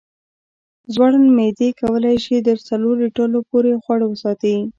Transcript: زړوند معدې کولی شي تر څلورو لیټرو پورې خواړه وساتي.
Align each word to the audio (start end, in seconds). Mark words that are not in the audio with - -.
زړوند 0.93 1.27
معدې 1.37 1.69
کولی 1.81 2.15
شي 2.25 2.35
تر 2.47 2.57
څلورو 2.67 2.99
لیټرو 3.01 3.39
پورې 3.49 3.79
خواړه 3.83 4.05
وساتي. 4.07 4.55